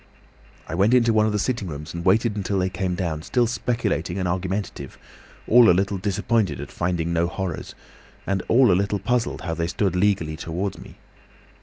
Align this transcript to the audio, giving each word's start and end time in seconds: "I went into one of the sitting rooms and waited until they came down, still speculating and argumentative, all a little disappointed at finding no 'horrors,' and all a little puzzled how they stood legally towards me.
"I 0.67 0.73
went 0.73 0.95
into 0.95 1.13
one 1.13 1.27
of 1.27 1.31
the 1.31 1.37
sitting 1.37 1.67
rooms 1.67 1.93
and 1.93 2.03
waited 2.03 2.35
until 2.35 2.57
they 2.57 2.71
came 2.71 2.95
down, 2.95 3.21
still 3.21 3.45
speculating 3.45 4.17
and 4.17 4.27
argumentative, 4.27 4.97
all 5.47 5.69
a 5.69 5.77
little 5.77 5.99
disappointed 5.99 6.59
at 6.59 6.71
finding 6.71 7.13
no 7.13 7.27
'horrors,' 7.27 7.75
and 8.25 8.41
all 8.47 8.71
a 8.71 8.73
little 8.73 8.97
puzzled 8.97 9.41
how 9.41 9.53
they 9.53 9.67
stood 9.67 9.95
legally 9.95 10.35
towards 10.35 10.79
me. 10.79 10.97